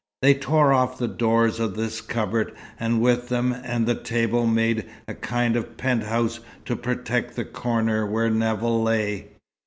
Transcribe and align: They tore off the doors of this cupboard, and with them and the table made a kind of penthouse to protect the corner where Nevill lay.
They 0.23 0.33
tore 0.33 0.73
off 0.73 0.97
the 0.97 1.07
doors 1.07 1.59
of 1.59 1.75
this 1.75 2.01
cupboard, 2.01 2.55
and 2.79 3.01
with 3.01 3.29
them 3.29 3.51
and 3.53 3.85
the 3.85 3.93
table 3.93 4.47
made 4.47 4.89
a 5.07 5.13
kind 5.13 5.55
of 5.55 5.77
penthouse 5.77 6.39
to 6.65 6.75
protect 6.75 7.35
the 7.35 7.45
corner 7.45 8.03
where 8.07 8.31
Nevill 8.31 8.81
lay. 8.81 9.27